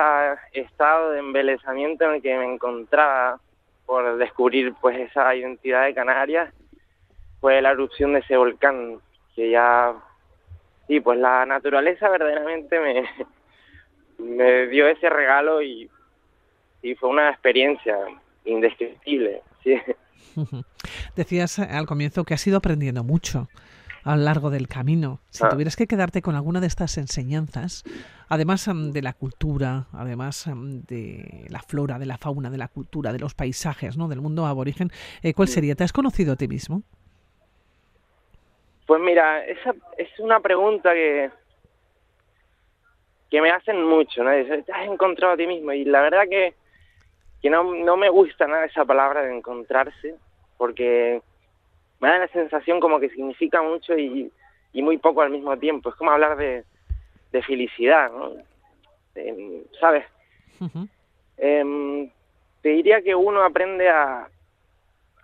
estado 0.53 1.11
de 1.11 1.19
embelezamiento 1.19 2.05
en 2.05 2.15
el 2.15 2.21
que 2.21 2.35
me 2.35 2.51
encontraba 2.51 3.39
por 3.85 4.17
descubrir 4.17 4.73
pues 4.81 4.97
esa 4.97 5.35
identidad 5.35 5.85
de 5.85 5.93
Canarias 5.93 6.51
fue 7.39 7.61
la 7.61 7.71
erupción 7.71 8.13
de 8.13 8.19
ese 8.19 8.35
volcán 8.35 8.97
que 9.35 9.51
ya 9.51 9.93
sí 10.87 10.99
pues 10.99 11.19
la 11.19 11.45
naturaleza 11.45 12.09
verdaderamente 12.09 12.79
me 12.79 13.05
me 14.17 14.67
dio 14.67 14.87
ese 14.87 15.09
regalo 15.09 15.61
y, 15.61 15.89
y 16.81 16.95
fue 16.95 17.09
una 17.09 17.29
experiencia 17.29 17.95
indescriptible 18.43 19.43
sí. 19.63 19.79
decías 21.15 21.59
al 21.59 21.85
comienzo 21.85 22.23
que 22.23 22.33
has 22.33 22.47
ido 22.47 22.57
aprendiendo 22.57 23.03
mucho 23.03 23.49
a 24.03 24.15
lo 24.15 24.23
largo 24.23 24.49
del 24.49 24.67
camino. 24.67 25.19
Si 25.29 25.43
ah. 25.45 25.49
tuvieras 25.49 25.75
que 25.75 25.87
quedarte 25.87 26.21
con 26.21 26.35
alguna 26.35 26.59
de 26.59 26.67
estas 26.67 26.97
enseñanzas, 26.97 27.83
además 28.29 28.69
de 28.73 29.01
la 29.01 29.13
cultura, 29.13 29.87
además 29.93 30.49
de 30.53 31.45
la 31.49 31.59
flora, 31.59 31.99
de 31.99 32.05
la 32.05 32.17
fauna, 32.17 32.49
de 32.49 32.57
la 32.57 32.67
cultura, 32.67 33.11
de 33.13 33.19
los 33.19 33.33
paisajes, 33.33 33.97
¿no? 33.97 34.07
del 34.07 34.21
mundo 34.21 34.45
aborigen, 34.45 34.89
eh, 35.23 35.33
¿cuál 35.33 35.47
sería? 35.47 35.75
¿Te 35.75 35.83
has 35.83 35.93
conocido 35.93 36.33
a 36.33 36.35
ti 36.35 36.47
mismo? 36.47 36.83
Pues 38.87 39.01
mira, 39.01 39.45
esa 39.45 39.73
es 39.97 40.09
una 40.19 40.39
pregunta 40.39 40.93
que 40.93 41.29
que 43.31 43.41
me 43.41 43.49
hacen 43.49 43.81
mucho, 43.81 44.23
¿no? 44.23 44.31
¿Te 44.31 44.71
has 44.73 44.85
encontrado 44.85 45.33
a 45.33 45.37
ti 45.37 45.47
mismo? 45.47 45.71
Y 45.71 45.85
la 45.85 46.01
verdad 46.01 46.23
que, 46.29 46.53
que 47.41 47.49
no, 47.49 47.63
no 47.63 47.95
me 47.95 48.09
gusta 48.09 48.45
nada 48.45 48.65
esa 48.65 48.83
palabra 48.83 49.23
de 49.23 49.35
encontrarse, 49.35 50.15
porque 50.57 51.21
me 52.01 52.09
da 52.09 52.17
la 52.17 52.27
sensación 52.29 52.79
como 52.79 52.99
que 52.99 53.09
significa 53.09 53.61
mucho 53.61 53.97
y, 53.97 54.31
y 54.73 54.81
muy 54.81 54.97
poco 54.97 55.21
al 55.21 55.29
mismo 55.29 55.57
tiempo. 55.57 55.89
Es 55.89 55.95
como 55.95 56.11
hablar 56.11 56.35
de, 56.35 56.65
de 57.31 57.43
felicidad, 57.43 58.11
¿no? 58.11 58.33
¿Sabes? 59.79 60.05
Em, 61.37 62.09
te 62.61 62.69
diría 62.69 63.01
que 63.01 63.15
uno 63.15 63.43
aprende 63.43 63.89
a, 63.89 64.27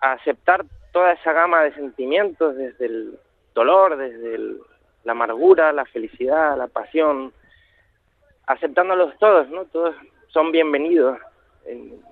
a, 0.01 0.11
aceptar 0.13 0.65
toda 0.91 1.13
esa 1.13 1.31
gama 1.33 1.63
de 1.63 1.73
sentimientos, 1.73 2.55
desde 2.55 2.85
el 2.85 3.19
dolor, 3.53 3.97
desde 3.97 4.57
la 5.03 5.11
amargura, 5.11 5.71
la 5.71 5.85
felicidad, 5.85 6.57
la 6.57 6.67
pasión, 6.67 7.33
aceptándolos 8.45 9.17
todos, 9.19 9.49
¿no? 9.49 9.65
Todos 9.65 9.95
son 10.29 10.51
bienvenidos. 10.51 11.19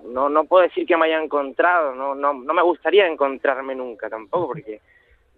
No, 0.04 0.28
no 0.28 0.44
puedo 0.44 0.64
decir 0.64 0.86
que 0.86 0.96
me 0.96 1.06
haya 1.06 1.22
encontrado, 1.22 1.94
no, 1.94 2.14
no, 2.14 2.34
no 2.34 2.54
me 2.54 2.62
gustaría 2.62 3.06
encontrarme 3.06 3.74
nunca 3.74 4.10
tampoco, 4.10 4.48
porque 4.48 4.80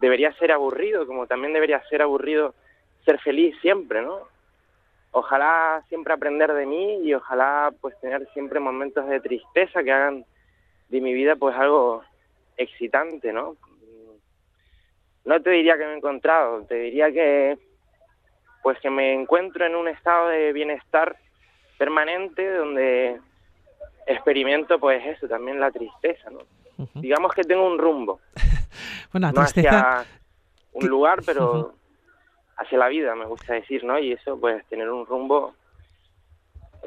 debería 0.01 0.33
ser 0.35 0.53
aburrido, 0.53 1.07
como 1.07 1.27
también 1.27 1.53
debería 1.53 1.83
ser 1.89 2.03
aburrido 2.03 2.55
ser 3.05 3.21
feliz 3.21 3.57
siempre, 3.61 4.03
¿no? 4.03 4.21
Ojalá 5.13 5.83
siempre 5.89 6.13
aprender 6.13 6.53
de 6.53 6.67
mí 6.67 7.01
y 7.03 7.15
ojalá 7.15 7.73
pues 7.81 7.99
tener 8.01 8.29
siempre 8.33 8.61
momentos 8.61 9.07
de 9.09 9.21
tristeza 9.21 9.83
que 9.83 9.93
hagan 9.93 10.25
de 10.89 11.01
mi 11.01 11.15
vida 11.15 11.37
pues 11.37 11.57
algo 11.57 12.03
excitante, 12.57 13.33
¿no? 13.33 13.57
No 15.25 15.41
te 15.43 15.51
diría 15.51 15.79
que 15.79 15.85
me 15.85 15.93
he 15.93 15.97
encontrado, 15.97 16.65
te 16.65 16.75
diría 16.75 17.11
que 17.13 17.59
pues 18.63 18.79
que 18.81 18.91
me 18.91 19.15
encuentro 19.15 19.65
en 19.65 19.77
un 19.77 19.89
estado 19.89 20.29
de 20.29 20.53
bienestar 20.53 21.17
permanente 21.79 22.53
donde 22.55 23.21
experimento 24.09 24.79
pues 24.79 25.05
eso, 25.07 25.29
también 25.29 25.61
la 25.61 25.71
tristeza, 25.71 26.31
¿no? 26.31 26.41
Digamos 26.95 27.33
que 27.33 27.43
tengo 27.43 27.67
un 27.67 27.79
rumbo. 27.79 28.21
bueno, 29.13 29.33
no 29.33 29.41
hacia 29.41 30.05
un 30.73 30.89
lugar, 30.89 31.21
pero 31.27 31.75
hacia 32.57 32.79
la 32.79 32.89
vida, 32.89 33.15
me 33.15 33.27
gusta 33.27 33.55
decir, 33.55 33.85
¿no? 33.85 33.99
Y 33.99 34.13
eso, 34.13 34.39
pues 34.39 34.65
tener 34.67 34.91
un 34.91 35.07
rumbo 35.07 35.55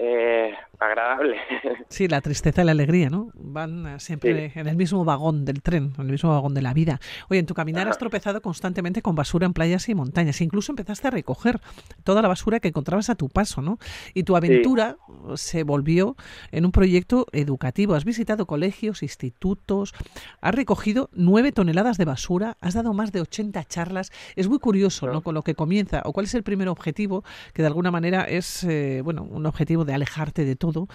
eh, 0.03 0.53
agradable. 0.79 1.38
Sí, 1.89 2.08
la 2.08 2.22
tristeza 2.22 2.62
y 2.62 2.65
la 2.65 2.72
alegría, 2.72 3.10
¿no? 3.10 3.31
Van 3.34 3.86
eh, 3.86 4.00
siempre 4.00 4.53
en 4.55 4.67
el 4.67 4.77
mismo 4.77 5.03
vagón 5.03 5.43
del 5.43 5.62
tren, 5.62 5.91
en 5.98 6.05
el 6.05 6.12
mismo 6.13 6.29
vagón 6.29 6.53
de 6.53 6.62
la 6.62 6.74
vida. 6.74 7.01
Oye, 7.29 7.41
en 7.41 7.46
tu 7.46 7.53
caminar 7.53 7.89
has 7.89 7.98
tropezado 7.98 8.41
constantemente 8.41 9.01
con 9.01 9.13
basura 9.13 9.46
en 9.46 9.51
playas 9.51 9.89
y 9.89 9.96
montañas. 9.96 10.39
Incluso 10.39 10.72
empezaste 10.72 11.10
a 11.10 11.12
recoger 11.12 11.60
toda 12.05 12.22
la 12.22 12.29
basura 12.29 12.62
que 12.62 12.70
encontrabas 12.70 13.10
a 13.10 13.15
tu 13.15 13.27
paso, 13.27 13.62
¿no? 13.62 13.77
Y 14.13 14.24
tu 14.24 14.38
aventura 14.38 14.96
se 15.36 15.63
volvió 15.63 16.15
en 16.53 16.63
un 16.63 16.72
proyecto 16.72 17.27
educativo. 17.34 17.93
Has 17.93 18.05
visitado 18.05 18.46
colegios, 18.46 19.03
institutos, 19.03 19.93
has 20.39 20.55
recogido 20.55 21.10
nueve 21.12 21.51
toneladas 21.51 21.98
de 21.98 22.05
basura, 22.05 22.55
has 22.62 22.74
dado 22.74 22.93
más 22.93 23.12
de 23.12 23.20
80 23.20 23.65
charlas. 23.65 24.12
Es 24.38 24.48
muy 24.48 24.60
curioso, 24.60 25.08
¿no? 25.08 25.22
Con 25.22 25.36
lo 25.36 25.41
que 25.41 25.55
comienza, 25.55 26.03
o 26.05 26.13
cuál 26.13 26.25
es 26.25 26.34
el 26.36 26.43
primer 26.43 26.70
objetivo, 26.70 27.25
que 27.53 27.63
de 27.63 27.67
alguna 27.67 27.91
manera 27.91 28.24
es, 28.24 28.63
eh, 28.63 29.01
bueno, 29.03 29.24
un 29.24 29.46
objetivo 29.46 29.84
de 29.84 29.90
alejarte 29.93 30.45
de 30.45 30.55
todo, 30.55 30.88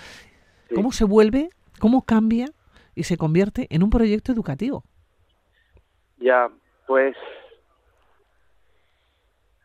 ¿cómo 0.74 0.92
se 0.92 1.04
vuelve, 1.04 1.50
cómo 1.78 2.02
cambia 2.02 2.46
y 2.94 3.04
se 3.04 3.16
convierte 3.16 3.66
en 3.70 3.82
un 3.82 3.90
proyecto 3.90 4.32
educativo? 4.32 4.84
Ya, 6.18 6.48
pues 6.86 7.16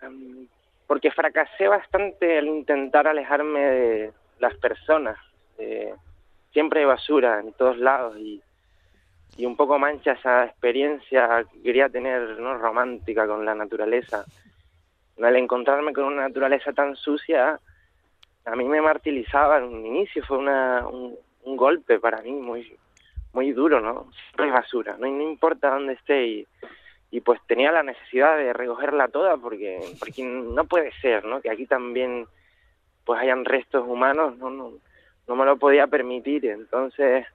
em, 0.02 0.48
porque 0.88 1.12
fracasé 1.12 1.68
bastante 1.68 2.38
al 2.38 2.48
intentar 2.48 3.08
alejarme 3.08 3.60
de 3.60 4.14
las 4.40 4.56
personas. 4.58 5.18
siempre 6.52 6.82
hay 6.82 6.86
basura 6.86 7.40
en 7.40 7.54
todos 7.54 7.78
lados 7.78 8.18
y, 8.18 8.42
y 9.38 9.46
un 9.46 9.56
poco 9.56 9.80
mancha 9.80 10.14
esa 10.14 10.46
experiencia 10.46 11.46
que 11.52 11.62
quería 11.62 11.88
tener 11.90 12.40
¿no? 12.40 12.58
romántica 12.58 13.26
con 13.28 13.46
la 13.46 13.56
naturaleza. 13.56 14.26
Al 15.22 15.36
encontrarme 15.36 15.94
con 15.94 16.06
una 16.06 16.28
naturaleza 16.28 16.74
tan 16.74 16.96
sucia, 16.96 17.60
a 18.46 18.56
mí 18.56 18.66
me 18.66 18.82
martirizaba 18.82 19.58
en 19.58 19.66
un 19.66 19.86
inicio, 19.86 20.24
fue 20.26 20.38
una, 20.38 20.88
un, 20.88 21.18
golpe 21.44 22.00
para 22.00 22.22
mí 22.22 22.32
muy 22.32 22.78
muy 23.34 23.52
duro, 23.52 23.80
¿no? 23.80 24.12
Siempre 24.12 24.46
hay 24.46 24.52
basura, 24.52 24.98
no, 24.98 25.08
no 25.08 25.22
importa 25.24 25.70
dónde 25.70 25.94
esté 25.94 26.26
y, 26.26 26.48
y 27.12 27.22
pues 27.22 27.40
tenía 27.48 27.72
la 27.72 27.84
necesidad 27.84 28.38
de 28.38 28.54
recogerla 28.54 29.08
toda 29.08 29.38
porque 29.38 29.80
porque 30.00 30.24
no 30.24 30.66
puede 30.66 30.92
ser, 31.02 31.26
¿no? 31.26 31.42
Que 31.42 31.50
aquí 31.50 31.66
también 31.66 32.28
pues 33.06 33.20
hayan 33.22 33.46
restos 33.46 33.88
humanos, 33.88 34.38
no 34.38 34.50
no 34.50 34.74
no 35.28 35.36
me 35.36 35.46
lo 35.46 35.58
podía 35.58 35.88
permitir, 35.88 36.46
entonces 36.46 37.26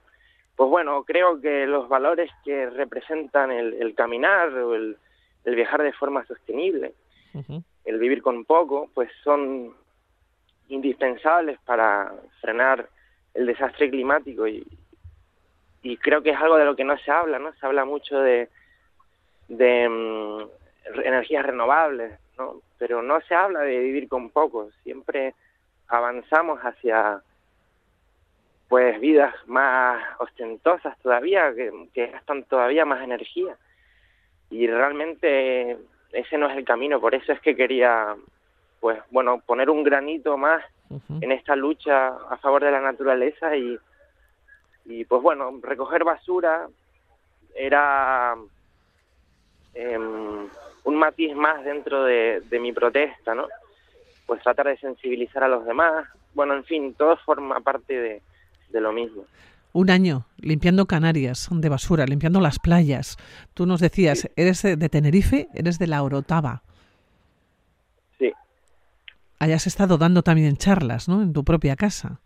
pues 0.56 0.70
bueno, 0.70 1.04
creo 1.04 1.40
que 1.40 1.66
los 1.66 1.88
valores 1.88 2.30
que 2.44 2.70
representan 2.70 3.50
el, 3.50 3.75
el 3.75 3.94
caminar 3.94 4.48
o 4.54 4.75
el, 4.75 4.96
el 5.44 5.54
viajar 5.54 5.82
de 5.82 5.92
forma 5.92 6.25
sostenible, 6.25 6.94
el 7.84 7.98
vivir 7.98 8.22
con 8.22 8.46
poco, 8.46 8.90
pues 8.94 9.10
son 9.22 9.75
indispensables 10.68 11.58
para 11.64 12.12
frenar 12.40 12.88
el 13.35 13.46
desastre 13.46 13.90
climático 13.90 14.46
y, 14.46 14.66
y 15.82 15.96
creo 15.99 16.23
que 16.23 16.30
es 16.30 16.40
algo 16.40 16.56
de 16.56 16.64
lo 16.64 16.75
que 16.75 16.85
no 16.85 16.96
se 16.99 17.11
habla, 17.11 17.38
¿no? 17.38 17.52
Se 17.54 17.66
habla 17.66 17.85
mucho 17.85 18.18
de, 18.18 18.49
de 19.49 19.88
mm, 19.88 21.00
energías 21.04 21.46
renovables, 21.46 22.18
¿no? 22.38 22.61
Pero 22.78 23.02
no 23.02 23.20
se 23.23 23.35
habla 23.35 23.61
de 23.61 23.78
vivir 23.78 24.08
con 24.08 24.30
poco, 24.30 24.70
siempre 24.82 25.35
avanzamos 25.88 26.61
hacia 26.61 27.23
pues 28.68 28.99
vidas 29.00 29.35
más 29.46 30.02
ostentosas 30.18 30.99
todavía, 30.99 31.54
que, 31.54 32.06
gastan 32.08 32.44
todavía 32.44 32.85
más 32.85 33.02
energía. 33.02 33.56
Y 34.50 34.66
realmente 34.66 35.78
ese 36.12 36.38
no 36.38 36.49
es 36.49 36.56
el 36.56 36.64
camino, 36.64 37.00
por 37.00 37.14
eso 37.14 37.32
es 37.32 37.40
que 37.40 37.54
quería 37.54 38.16
bueno, 39.26 39.42
poner 39.45 39.71
un 39.71 39.83
granito 39.83 40.37
más 40.37 40.62
en 41.21 41.33
esta 41.33 41.56
lucha 41.56 42.09
a 42.30 42.37
favor 42.37 42.62
de 42.62 42.71
la 42.71 42.80
naturaleza 42.80 43.56
y, 43.56 43.76
y 44.85 45.04
pues 45.04 45.21
bueno, 45.21 45.59
recoger 45.62 46.04
basura 46.04 46.68
era 47.52 48.37
em, 49.75 50.47
un 50.85 50.97
matiz 50.97 51.35
más 51.35 51.64
dentro 51.64 52.04
de, 52.04 52.40
mi 52.61 52.73
protesta, 52.73 53.35
¿no? 53.35 53.49
Pues 54.26 54.40
tratar 54.42 54.68
de 54.68 54.76
sensibilizar 54.76 55.42
a 55.42 55.49
los 55.49 55.66
demás, 55.66 56.06
bueno, 56.35 56.54
en 56.54 56.62
fin, 56.62 56.95
todo 56.95 57.16
forma 57.16 57.59
parte 57.61 57.99
de, 57.99 58.23
de 58.71 58.80
lo 58.80 58.92
mismo. 58.92 59.25
Un 59.73 59.90
año 59.90 60.26
limpiando 60.37 60.87
Canarias 60.87 61.49
de 61.50 61.68
basura, 61.68 62.06
limpiando 62.06 62.40
las 62.40 62.61
playas. 62.61 63.16
Tú 63.54 63.66
nos 63.66 63.80
decías, 63.80 64.30
eres 64.37 64.62
de 64.62 64.88
Tenerife, 64.88 65.49
eres 65.52 65.80
de 65.80 65.88
la 65.88 66.04
Orotava 66.04 66.62
hayas 69.38 69.66
estado 69.66 69.99
dando 69.99 70.23
también 70.23 70.57
charlas, 70.57 71.09
¿no? 71.09 71.23
En 71.23 71.33
tu 71.33 71.45
propia 71.45 71.76
casa. 71.76 72.21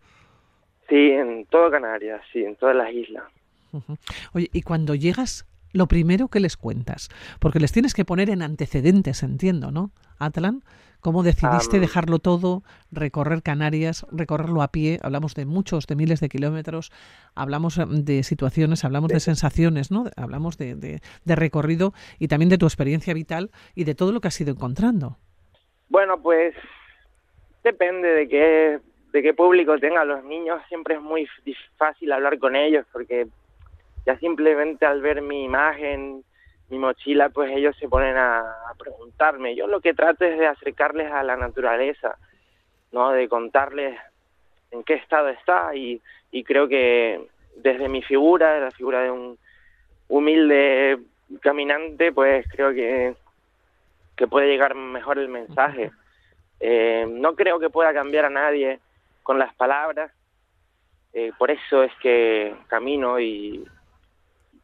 Sí, 0.89 1.11
en 1.11 1.45
todo 1.45 1.71
Canarias, 1.71 2.21
sí, 2.33 2.43
en 2.43 2.55
todas 2.55 2.75
las 2.75 2.91
islas. 2.91 3.23
Oye, 4.33 4.49
y 4.51 4.61
cuando 4.61 4.95
llegas, 4.95 5.47
lo 5.71 5.87
primero 5.87 6.27
que 6.27 6.41
les 6.41 6.57
cuentas, 6.57 7.09
porque 7.39 7.59
les 7.59 7.71
tienes 7.71 7.93
que 7.93 8.03
poner 8.03 8.29
en 8.29 8.41
antecedentes, 8.41 9.23
entiendo, 9.23 9.71
¿no? 9.71 9.91
Atlan, 10.19 10.63
¿cómo 10.99 11.23
decidiste 11.23 11.79
dejarlo 11.79 12.19
todo, 12.19 12.63
recorrer 12.91 13.41
Canarias, 13.41 14.05
recorrerlo 14.11 14.61
a 14.61 14.67
pie? 14.67 14.99
Hablamos 15.01 15.33
de 15.33 15.45
muchos, 15.45 15.87
de 15.87 15.95
miles 15.95 16.19
de 16.19 16.27
kilómetros, 16.27 16.91
hablamos 17.35 17.77
em, 17.77 18.03
de 18.03 18.23
situaciones, 18.23 18.83
hablamos 18.83 19.11
de 19.11 19.21
sensaciones, 19.21 19.91
¿no? 19.91 20.05
Hablamos 20.17 20.57
de, 20.57 20.75
de 20.75 21.35
recorrido 21.35 21.93
y 22.19 22.27
también 22.27 22.49
de 22.49 22.57
tu 22.57 22.65
experiencia 22.65 23.13
vital 23.13 23.51
y 23.73 23.85
de 23.85 23.95
todo 23.95 24.11
lo 24.11 24.19
que 24.19 24.27
has 24.27 24.41
ido 24.41 24.51
encontrando. 24.51 25.17
Bueno, 25.87 26.21
pues 26.21 26.53
Depende 27.63 28.07
de 28.07 28.27
qué, 28.27 28.79
de 29.11 29.21
qué 29.21 29.33
público 29.33 29.77
tenga. 29.77 30.03
Los 30.05 30.23
niños 30.23 30.61
siempre 30.67 30.95
es 30.95 31.01
muy 31.01 31.27
fácil 31.77 32.11
hablar 32.11 32.39
con 32.39 32.55
ellos 32.55 32.85
porque 32.91 33.27
ya 34.05 34.17
simplemente 34.17 34.85
al 34.85 35.01
ver 35.01 35.21
mi 35.21 35.43
imagen, 35.43 36.23
mi 36.69 36.79
mochila, 36.79 37.29
pues 37.29 37.51
ellos 37.51 37.75
se 37.77 37.87
ponen 37.87 38.17
a, 38.17 38.43
preguntarme. 38.79 39.55
Yo 39.55 39.67
lo 39.67 39.81
que 39.81 39.93
trato 39.93 40.25
es 40.25 40.39
de 40.39 40.47
acercarles 40.47 41.11
a 41.11 41.21
la 41.21 41.35
naturaleza, 41.35 42.17
¿no? 42.91 43.11
De 43.11 43.27
contarles 43.27 43.99
en 44.71 44.83
qué 44.83 44.95
estado 44.95 45.29
está 45.29 45.75
y, 45.75 46.01
y 46.31 46.43
creo 46.43 46.67
que 46.67 47.27
desde 47.57 47.89
mi 47.89 48.01
figura, 48.01 48.59
la 48.59 48.71
figura 48.71 49.03
de 49.03 49.11
un 49.11 49.37
humilde 50.07 50.97
caminante, 51.41 52.11
pues 52.11 52.45
creo 52.51 52.73
que, 52.73 53.13
que 54.15 54.27
puede 54.27 54.47
llegar 54.47 54.75
mejor 54.75 55.19
el 55.19 55.29
mensaje. 55.29 55.91
Eh, 56.61 57.07
no 57.09 57.35
creo 57.35 57.59
que 57.59 57.71
pueda 57.71 57.93
cambiar 57.93 58.25
a 58.25 58.29
nadie 58.29 58.79
con 59.23 59.39
las 59.39 59.53
palabras, 59.55 60.11
eh, 61.13 61.31
por 61.37 61.51
eso 61.51 61.83
es 61.83 61.91
que 62.01 62.55
camino 62.67 63.19
y 63.19 63.65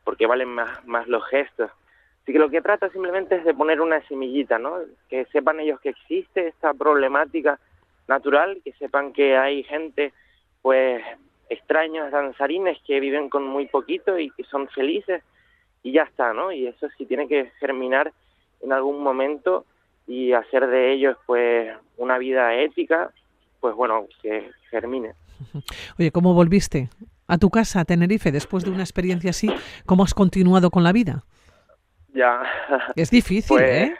porque 0.03 0.27
valen 0.27 0.49
más, 0.49 0.85
más 0.85 1.07
los 1.07 1.25
gestos. 1.27 1.71
Así 2.21 2.33
que 2.33 2.39
lo 2.39 2.49
que 2.49 2.61
trata 2.61 2.89
simplemente 2.89 3.35
es 3.35 3.43
de 3.43 3.53
poner 3.53 3.81
una 3.81 4.01
semillita, 4.07 4.59
¿no? 4.59 4.79
Que 5.09 5.25
sepan 5.25 5.59
ellos 5.59 5.79
que 5.81 5.89
existe 5.89 6.47
esta 6.47 6.73
problemática 6.73 7.59
natural, 8.07 8.61
que 8.63 8.73
sepan 8.73 9.11
que 9.11 9.37
hay 9.37 9.63
gente, 9.63 10.13
pues, 10.61 11.03
extraños 11.49 12.11
danzarines 12.11 12.77
que 12.85 12.99
viven 12.99 13.29
con 13.29 13.45
muy 13.45 13.67
poquito 13.67 14.19
y 14.19 14.29
que 14.31 14.43
son 14.43 14.67
felices 14.69 15.23
y 15.83 15.93
ya 15.93 16.03
está, 16.03 16.33
¿no? 16.33 16.51
Y 16.51 16.67
eso 16.67 16.87
sí 16.97 17.05
tiene 17.05 17.27
que 17.27 17.51
germinar 17.59 18.13
en 18.61 18.73
algún 18.73 19.01
momento 19.01 19.65
y 20.07 20.31
hacer 20.31 20.67
de 20.67 20.93
ellos, 20.93 21.17
pues, 21.25 21.69
una 21.97 22.17
vida 22.17 22.55
ética, 22.55 23.11
pues 23.59 23.75
bueno, 23.75 24.07
que 24.21 24.49
germine. 24.71 25.13
Oye, 25.99 26.11
¿cómo 26.11 26.33
volviste 26.33 26.89
a 27.27 27.37
tu 27.37 27.49
casa, 27.49 27.81
a 27.81 27.85
Tenerife, 27.85 28.31
después 28.31 28.63
de 28.63 28.71
una 28.71 28.83
experiencia 28.83 29.31
así? 29.31 29.49
¿Cómo 29.85 30.03
has 30.03 30.13
continuado 30.13 30.71
con 30.71 30.83
la 30.83 30.93
vida? 30.93 31.23
Ya. 32.13 32.41
Es 32.95 33.11
difícil, 33.11 33.57
pues, 33.57 33.69
¿eh? 33.69 33.95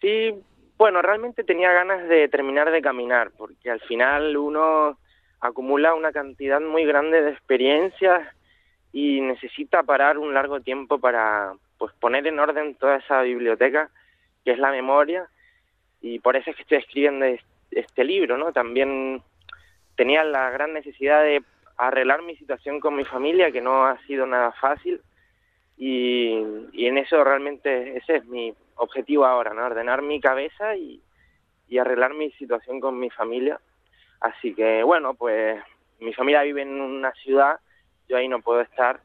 Sí, 0.00 0.34
bueno, 0.76 1.00
realmente 1.00 1.44
tenía 1.44 1.72
ganas 1.72 2.08
de 2.08 2.28
terminar 2.28 2.70
de 2.70 2.82
caminar, 2.82 3.30
porque 3.36 3.70
al 3.70 3.80
final 3.80 4.36
uno 4.36 4.98
acumula 5.40 5.94
una 5.94 6.12
cantidad 6.12 6.60
muy 6.60 6.84
grande 6.84 7.22
de 7.22 7.30
experiencias 7.30 8.28
y 8.92 9.20
necesita 9.20 9.82
parar 9.82 10.18
un 10.18 10.34
largo 10.34 10.60
tiempo 10.60 10.98
para 10.98 11.54
pues 11.78 11.92
poner 11.94 12.26
en 12.26 12.38
orden 12.38 12.74
toda 12.74 12.96
esa 12.96 13.22
biblioteca 13.22 13.90
que 14.44 14.52
es 14.52 14.58
la 14.58 14.70
memoria 14.70 15.28
y 16.00 16.18
por 16.18 16.36
eso 16.36 16.50
es 16.50 16.56
que 16.56 16.62
estoy 16.62 16.78
escribiendo 16.78 17.26
este 17.70 18.04
libro, 18.04 18.36
¿no? 18.36 18.52
También 18.52 19.22
tenía 19.96 20.24
la 20.24 20.50
gran 20.50 20.72
necesidad 20.72 21.22
de 21.22 21.42
arreglar 21.76 22.22
mi 22.22 22.36
situación 22.36 22.80
con 22.80 22.94
mi 22.94 23.04
familia, 23.04 23.52
que 23.52 23.60
no 23.60 23.86
ha 23.86 23.98
sido 24.06 24.26
nada 24.26 24.52
fácil, 24.52 25.00
y, 25.76 26.38
en 26.74 26.98
eso 26.98 27.22
realmente 27.24 27.96
ese 27.96 28.16
es 28.16 28.26
mi 28.26 28.54
objetivo 28.76 29.24
ahora, 29.24 29.54
¿no? 29.54 29.64
Ordenar 29.64 30.02
mi 30.02 30.20
cabeza 30.20 30.76
y, 30.76 31.00
y 31.68 31.78
arreglar 31.78 32.14
mi 32.14 32.30
situación 32.32 32.80
con 32.80 32.98
mi 32.98 33.10
familia. 33.10 33.60
Así 34.20 34.54
que, 34.54 34.82
bueno, 34.82 35.14
pues 35.14 35.60
mi 36.00 36.12
familia 36.12 36.42
vive 36.42 36.62
en 36.62 36.80
una 36.80 37.12
ciudad, 37.12 37.58
yo 38.08 38.16
ahí 38.16 38.28
no 38.28 38.40
puedo 38.40 38.60
estar, 38.60 39.00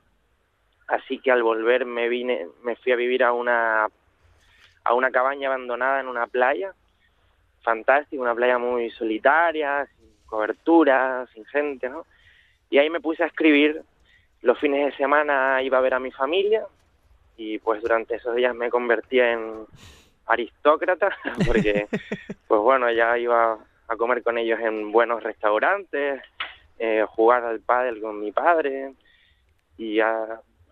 así 0.87 1.19
que 1.19 1.31
al 1.31 1.43
volver 1.43 1.85
me 1.85 2.09
vine, 2.09 2.47
me 2.63 2.75
fui 2.75 2.91
a 2.91 2.95
vivir 2.95 3.23
a 3.23 3.33
una 3.33 3.87
a 4.87 4.93
una 4.93 5.11
cabaña 5.11 5.49
abandonada 5.49 5.99
en 5.99 6.07
una 6.07 6.27
playa, 6.27 6.73
fantástica, 7.61 8.21
una 8.21 8.35
playa 8.35 8.57
muy 8.57 8.89
solitaria, 8.91 9.85
sin 9.85 10.07
cobertura, 10.25 11.27
sin 11.33 11.45
gente, 11.45 11.89
¿no? 11.89 12.05
Y 12.69 12.77
ahí 12.77 12.89
me 12.89 13.01
puse 13.01 13.23
a 13.23 13.27
escribir 13.27 13.83
los 14.41 14.57
fines 14.59 14.85
de 14.85 14.97
semana 14.97 15.61
iba 15.61 15.77
a 15.77 15.81
ver 15.81 15.93
a 15.93 15.99
mi 15.99 16.11
familia 16.11 16.65
y 17.35 17.59
pues 17.59 17.81
durante 17.81 18.15
esos 18.15 18.35
días 18.35 18.55
me 18.55 18.69
convertí 18.69 19.19
en 19.19 19.65
aristócrata 20.25 21.15
porque 21.47 21.87
pues 22.47 22.61
bueno 22.61 22.91
ya 22.91 23.17
iba 23.17 23.57
a 23.87 23.95
comer 23.97 24.23
con 24.23 24.37
ellos 24.37 24.59
en 24.59 24.91
buenos 24.91 25.23
restaurantes 25.23 26.21
eh, 26.79 27.03
jugar 27.09 27.43
al 27.43 27.59
pádel 27.59 27.99
con 27.99 28.19
mi 28.19 28.31
padre 28.31 28.93
y 29.77 29.99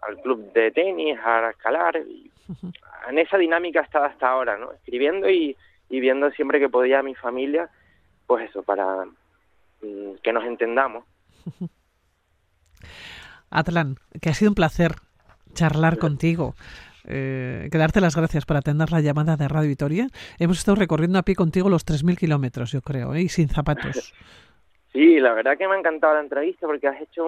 al 0.08 0.22
club 0.22 0.52
de 0.54 0.72
tenis 0.72 1.18
a 1.24 1.50
escalar 1.50 1.98
y 1.98 2.32
en 3.10 3.20
esa 3.20 3.38
dinámica 3.38 3.82
estaba 3.82 4.08
hasta 4.08 4.28
ahora 4.28 4.58
no 4.58 4.72
escribiendo 4.72 5.30
y, 5.30 5.56
y 5.90 6.00
viendo 6.00 6.32
siempre 6.32 6.60
que 6.60 6.70
podía 6.70 7.00
a 7.00 7.04
mi 7.04 7.16
familia 7.16 7.70
pues 8.28 8.50
eso 8.50 8.64
para 8.64 9.06
mm, 9.82 10.16
que 10.22 10.34
nos 10.34 10.44
entendamos 10.46 11.06
Atlan, 13.50 13.96
que 14.22 14.30
ha 14.30 14.34
sido 14.34 14.52
un 14.52 14.56
placer 14.56 14.96
charlar 15.54 15.98
contigo. 15.98 16.56
Eh, 17.08 17.70
que 17.72 17.78
darte 17.78 18.02
las 18.02 18.16
gracias 18.16 18.46
por 18.46 18.58
atender 18.58 18.92
la 18.92 19.00
llamada 19.00 19.38
de 19.38 19.48
Radio 19.48 19.70
Vitoria. 19.70 20.08
Hemos 20.40 20.58
estado 20.58 20.76
recorriendo 20.76 21.20
a 21.20 21.24
pie 21.24 21.36
contigo 21.36 21.70
los 21.70 21.86
3.000 21.86 22.18
kilómetros, 22.18 22.72
yo 22.72 22.82
creo, 22.82 23.14
¿eh? 23.14 23.22
y 23.22 23.30
sin 23.30 23.50
zapatos. 23.50 24.14
Sí, 24.92 25.20
la 25.20 25.34
verdad 25.34 25.58
que 25.58 25.68
me 25.68 25.76
ha 25.76 25.80
encantado 25.80 26.14
la 26.14 26.22
entrevista 26.22 26.66
porque 26.66 26.88
has 26.88 27.02
hecho 27.02 27.28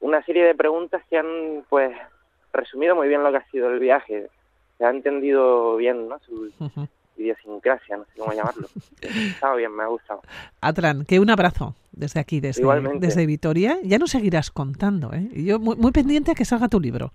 una 0.00 0.22
serie 0.24 0.44
de 0.44 0.54
preguntas 0.54 1.02
que 1.08 1.18
han 1.18 1.64
pues 1.68 1.96
resumido 2.52 2.94
muy 2.94 3.08
bien 3.08 3.22
lo 3.22 3.30
que 3.30 3.38
ha 3.38 3.50
sido 3.50 3.70
el 3.70 3.78
viaje. 3.78 4.28
Se 4.78 4.84
ha 4.84 4.90
entendido 4.90 5.76
bien 5.76 6.08
¿no? 6.08 6.18
su, 6.20 6.50
idiosincrasia, 7.16 7.96
no 7.96 8.04
sé 8.04 8.18
cómo 8.18 8.32
llamarlo. 8.32 8.68
Estaba 9.00 9.56
bien, 9.56 9.74
me 9.74 9.82
ha 9.82 9.86
gustado. 9.86 10.22
Atlan, 10.60 11.04
que 11.04 11.20
un 11.20 11.30
abrazo 11.30 11.74
desde 11.92 12.20
aquí, 12.20 12.40
desde, 12.40 12.62
desde 12.98 13.26
Vitoria. 13.26 13.78
Ya 13.82 13.98
nos 13.98 14.10
seguirás 14.10 14.50
contando, 14.50 15.12
¿eh? 15.12 15.28
Yo 15.32 15.58
muy, 15.58 15.76
muy 15.76 15.92
pendiente 15.92 16.32
a 16.32 16.34
que 16.34 16.44
salga 16.44 16.68
tu 16.68 16.80
libro. 16.80 17.12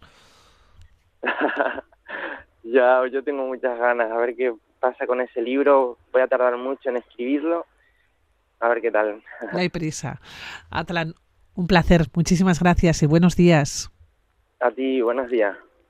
ya, 2.64 3.02
yo 3.12 3.24
tengo 3.24 3.46
muchas 3.46 3.78
ganas, 3.78 4.12
a 4.12 4.18
ver 4.18 4.36
qué 4.36 4.54
pasa 4.80 5.06
con 5.06 5.22
ese 5.22 5.42
libro. 5.42 5.98
Voy 6.12 6.22
a 6.22 6.28
tardar 6.28 6.58
mucho 6.58 6.90
en 6.90 6.98
escribirlo. 6.98 7.66
A 8.62 8.68
ver 8.70 8.82
qué 8.82 8.92
tal. 8.92 9.22
No 9.54 9.60
hay 9.60 9.70
prisa. 9.70 10.20
Atlan, 10.70 11.14
un 11.60 11.68
placer. 11.68 12.08
Muchísimas 12.16 12.60
gracias 12.62 13.04
y 13.04 13.06
buenos 13.06 13.36
días. 13.36 13.92
A 14.62 14.72
ti, 14.72 15.02
buenos 15.02 15.30
días. 15.30 15.58